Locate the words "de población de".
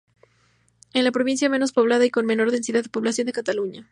2.81-3.33